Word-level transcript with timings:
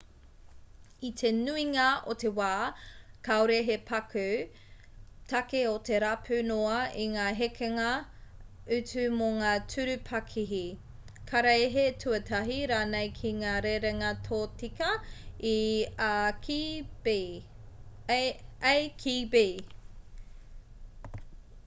i 1.07 1.09
te 1.19 1.29
nuinga 1.39 1.83
o 2.11 2.13
te 2.21 2.29
wā 2.37 2.53
kāore 3.27 3.57
he 3.67 3.73
paku 3.89 4.23
take 5.33 5.59
o 5.71 5.73
te 5.89 5.99
rapu 6.03 6.39
noa 6.47 6.79
i 7.03 7.05
ngā 7.15 7.25
hekenga 7.41 7.91
utu 8.77 9.03
mō 9.19 9.27
ngā 9.35 9.51
tūru 9.73 9.97
pakihi 10.07 10.61
karaehe-tuatahi 11.33 12.57
rānei 12.73 13.11
ki 13.19 13.33
ngā 13.43 13.51
rerenga 13.67 14.09
tōtika 14.29 14.87
i 15.53 15.59
a 16.07 16.09
ki 16.41 16.63
b 19.37 19.45